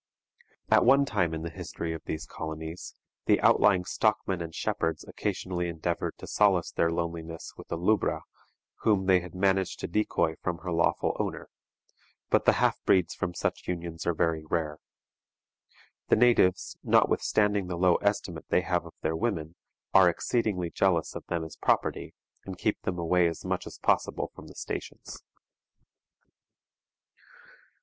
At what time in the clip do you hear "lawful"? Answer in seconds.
10.71-11.15